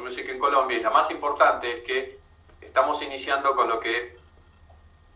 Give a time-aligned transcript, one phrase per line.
[0.00, 2.18] Music en Colombia y la más importante es que
[2.60, 4.16] estamos iniciando con lo que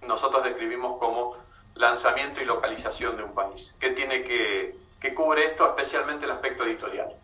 [0.02, 1.36] nosotros describimos como
[1.74, 3.74] lanzamiento y localización de un país.
[3.80, 5.66] ¿Qué tiene que, que cubre esto?
[5.66, 7.14] Especialmente el aspecto editorial.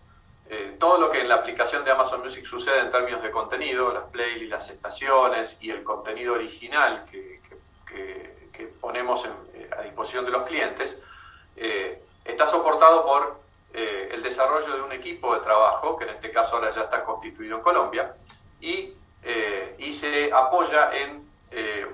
[0.52, 3.92] Eh, todo lo que en la aplicación de Amazon Music sucede en términos de contenido,
[3.92, 7.38] las playlists, las estaciones y el contenido original que,
[8.80, 10.98] ponemos eh, a disposición de los clientes,
[11.56, 13.40] eh, está soportado por
[13.72, 17.56] el desarrollo de un equipo de trabajo, que en este caso ahora ya está constituido
[17.56, 18.14] en Colombia,
[18.60, 18.94] y,
[19.78, 21.28] y se apoya en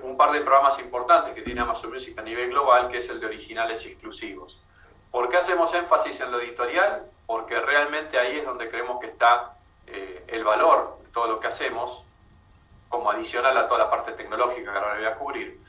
[0.03, 3.19] un par de programas importantes que tiene Amazon Music a nivel global, que es el
[3.19, 4.61] de originales exclusivos.
[5.11, 7.05] ¿Por qué hacemos énfasis en lo editorial?
[7.25, 9.53] Porque realmente ahí es donde creemos que está
[9.87, 12.03] eh, el valor de todo lo que hacemos,
[12.89, 15.59] como adicional a toda la parte tecnológica que ahora voy a cubrir.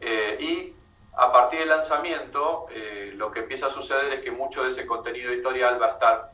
[0.00, 0.74] Eh, y
[1.18, 4.86] a partir del lanzamiento, eh, lo que empieza a suceder es que mucho de ese
[4.86, 6.32] contenido editorial va a estar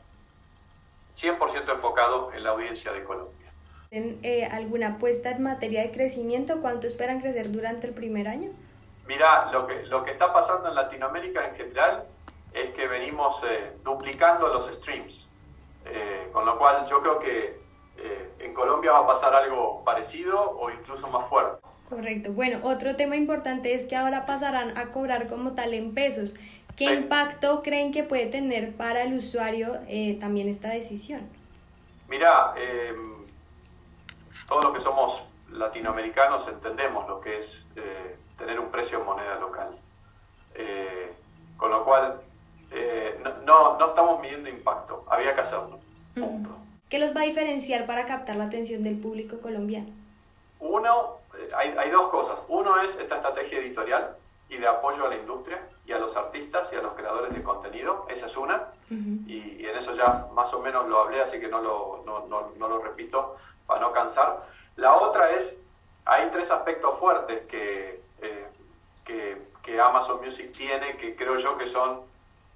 [1.17, 3.51] 100% enfocado en la audiencia de Colombia.
[3.89, 4.19] ¿Tienen
[4.51, 6.61] alguna apuesta en materia de crecimiento?
[6.61, 8.51] ¿Cuánto esperan crecer durante el primer año?
[9.07, 12.05] Mira, lo que, lo que está pasando en Latinoamérica en general
[12.53, 15.29] es que venimos eh, duplicando los streams.
[15.85, 17.59] Eh, con lo cual yo creo que
[17.97, 21.59] eh, en Colombia va a pasar algo parecido o incluso más fuerte.
[21.89, 22.33] Correcto.
[22.33, 26.35] Bueno, otro tema importante es que ahora pasarán a cobrar como tal en pesos.
[26.75, 29.79] ¿Qué impacto creen que puede tener para el usuario
[30.19, 31.21] también esta decisión?
[32.09, 33.25] Mira, em,
[34.47, 37.65] todos los que somos latinoamericanos entendemos lo que es
[38.37, 39.69] tener un precio en moneda local.
[41.57, 42.19] con lo cual,
[42.71, 45.79] eh, no, no, estamos midiendo impacto, había que hacerlo.
[46.89, 49.87] ¿Qué los va a diferenciar para captar la atención del público colombiano?
[50.59, 51.24] Uno, eh,
[51.57, 52.39] hay, hay, dos cosas.
[52.47, 54.15] Uno es esta estrategia editorial
[54.49, 57.43] y de apoyo a la industria y a los artistas y a los creadores de
[57.43, 58.05] contenido.
[58.09, 58.67] Esa es una.
[58.89, 62.51] y, en eso ya más o menos lo hablé, así que no lo, no, no,
[62.57, 64.45] no lo repito para no cansar.
[64.75, 65.57] La otra es,
[66.05, 68.47] hay tres aspectos fuertes que, eh,
[69.03, 72.01] que, que Amazon Music tiene que creo yo que son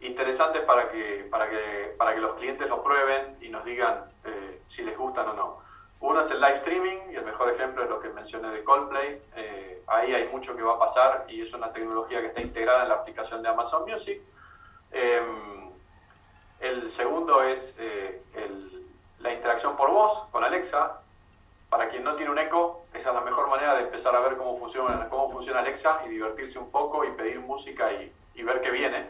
[0.01, 4.61] interesantes para que, para que, para que los clientes lo prueben y nos digan eh,
[4.67, 5.68] si les gustan o no.
[6.01, 9.21] Uno es el live streaming y el mejor ejemplo es lo que mencioné de Coldplay.
[9.35, 12.83] Eh, ahí hay mucho que va a pasar y es una tecnología que está integrada
[12.83, 14.21] en la aplicación de Amazon Music.
[14.91, 15.71] Em,
[16.61, 18.21] el segundo es eh,
[19.19, 21.01] la interacción por voz con Alexa.
[21.69, 24.37] Para quien no tiene un eco, esa es la mejor manera de empezar a ver
[24.37, 28.61] cómo funciona, cómo funciona Alexa y divertirse un poco y pedir música y, y ver
[28.61, 29.05] qué viene.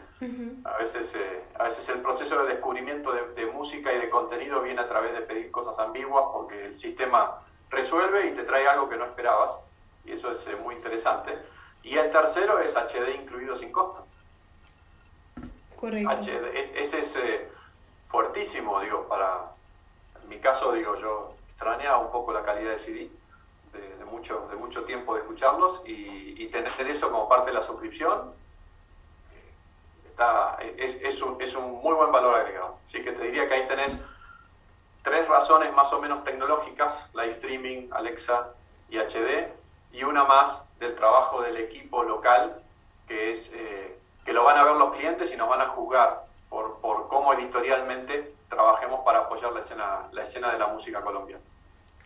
[0.64, 4.80] a, veces, eh, a veces el proceso de descubrimiento de, música y de contenido viene
[4.80, 7.38] a través de pedir cosas ambiguas porque el sistema
[7.70, 9.52] resuelve y te trae algo que no esperabas
[10.04, 11.38] y eso es eh, muy interesante.
[11.82, 14.04] Y el tercero es HD incluido sin costo.
[15.76, 16.10] Correcto.
[16.52, 17.48] ese es eh,
[18.08, 19.52] fuertísimo, digo, para...
[20.22, 23.10] En mi caso, digo, yo extrañaba un poco la calidad de CD.
[23.72, 27.62] De, mucho, de mucho tiempo de escucharlos y, y tener eso como parte de la
[27.62, 28.32] suscripción
[30.76, 32.76] es, un, es un muy buen valor agregado.
[32.86, 33.96] Así que te diría que ahí tenés
[35.02, 38.48] tres razones más o menos tecnológicas, live streaming, Alexa
[38.88, 39.48] y HD,
[39.92, 42.62] y una más del trabajo del equipo local,
[43.08, 46.24] que es eh, que lo van a ver los clientes y nos van a juzgar
[46.48, 51.42] por, por cómo editorialmente trabajemos para apoyar la escena, la escena de la música colombiana.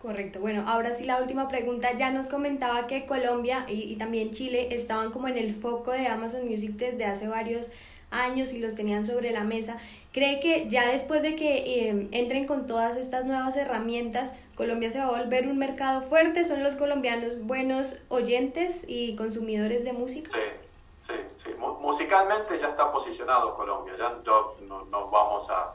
[0.00, 0.40] Correcto.
[0.40, 1.92] Bueno, ahora sí la última pregunta.
[1.92, 6.08] Ya nos comentaba que Colombia y, y, también Chile estaban como en el foco de
[6.08, 7.70] Amazon Music desde hace varios
[8.14, 9.76] años y los tenían sobre la mesa.
[10.12, 15.00] ¿Cree que ya después de que em, entren con todas estas nuevas herramientas, Colombia se
[15.00, 16.44] va a volver un mercado fuerte?
[16.44, 20.30] ¿Son los colombianos buenos oyentes y consumidores de música?
[20.32, 21.50] Sí, sí, sí.
[21.58, 25.74] Musicalmente ya está posicionado Colombia, ya no, no, vamos a...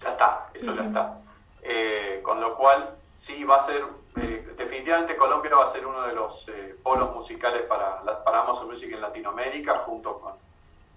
[0.00, 1.18] Ya está, eso ya está.
[1.62, 3.84] Eh, con lo cual, sí va a ser,
[4.22, 8.68] eh, definitivamente Colombia va a ser uno de los eh, polos musicales para, para Amazon
[8.68, 10.43] Music en Latinoamérica, junto con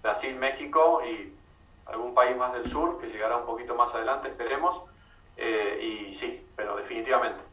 [0.08, 1.34] Brasil, México y
[1.84, 4.80] algún país más del sur que llegará un poquito más adelante, esperemos.
[5.36, 7.44] Eh, y sí, pero definitivamente.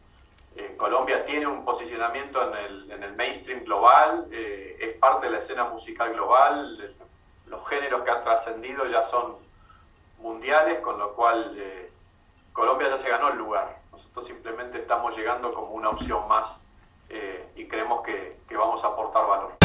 [0.55, 5.33] Eh, Colombia tiene un posicionamiento en el, en el mainstream global, eh, es parte de
[5.33, 6.95] la escena musical global,
[7.47, 9.35] los géneros que han trascendido ya son
[10.19, 11.59] mundiales, con lo cual
[12.53, 13.79] Colombia ya se ganó el lugar.
[13.91, 16.57] Nosotros simplemente estamos llegando como una opción más
[17.53, 19.64] y creemos que, que vamos a aportar valor.